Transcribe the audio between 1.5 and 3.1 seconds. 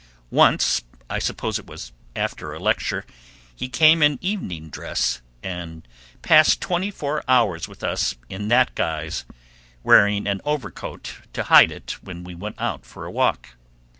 it was after a lecture,